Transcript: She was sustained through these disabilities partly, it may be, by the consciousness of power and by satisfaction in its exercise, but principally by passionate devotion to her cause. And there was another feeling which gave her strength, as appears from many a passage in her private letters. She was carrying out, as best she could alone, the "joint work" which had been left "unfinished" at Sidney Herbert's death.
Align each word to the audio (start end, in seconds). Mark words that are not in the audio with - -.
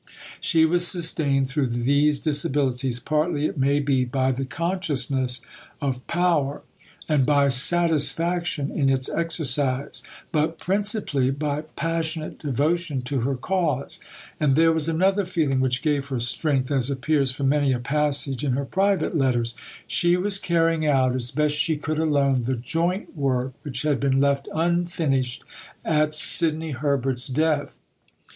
She 0.39 0.65
was 0.65 0.87
sustained 0.87 1.47
through 1.47 1.67
these 1.67 2.19
disabilities 2.19 2.99
partly, 2.99 3.45
it 3.45 3.55
may 3.59 3.79
be, 3.79 4.03
by 4.03 4.31
the 4.31 4.45
consciousness 4.45 5.41
of 5.79 6.07
power 6.07 6.63
and 7.07 7.23
by 7.23 7.49
satisfaction 7.49 8.71
in 8.71 8.89
its 8.89 9.09
exercise, 9.09 10.01
but 10.31 10.57
principally 10.57 11.29
by 11.29 11.61
passionate 11.75 12.39
devotion 12.39 13.03
to 13.03 13.19
her 13.19 13.35
cause. 13.35 13.99
And 14.39 14.55
there 14.55 14.73
was 14.73 14.89
another 14.89 15.23
feeling 15.23 15.59
which 15.59 15.83
gave 15.83 16.07
her 16.07 16.19
strength, 16.19 16.71
as 16.71 16.89
appears 16.89 17.29
from 17.29 17.49
many 17.49 17.71
a 17.71 17.77
passage 17.77 18.43
in 18.43 18.53
her 18.53 18.65
private 18.65 19.15
letters. 19.15 19.53
She 19.85 20.17
was 20.17 20.39
carrying 20.39 20.83
out, 20.83 21.13
as 21.13 21.29
best 21.29 21.53
she 21.53 21.77
could 21.77 21.99
alone, 21.99 22.45
the 22.45 22.55
"joint 22.55 23.15
work" 23.15 23.53
which 23.61 23.83
had 23.83 23.99
been 23.99 24.19
left 24.19 24.47
"unfinished" 24.55 25.43
at 25.85 26.15
Sidney 26.15 26.71
Herbert's 26.71 27.27
death. 27.27 27.75